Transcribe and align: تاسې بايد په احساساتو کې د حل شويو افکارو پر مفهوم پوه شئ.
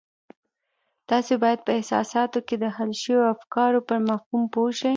تاسې 1.09 1.33
بايد 1.43 1.59
په 1.65 1.71
احساساتو 1.77 2.39
کې 2.47 2.55
د 2.63 2.65
حل 2.75 2.91
شويو 3.01 3.31
افکارو 3.35 3.85
پر 3.87 3.97
مفهوم 4.09 4.43
پوه 4.53 4.71
شئ. 4.79 4.89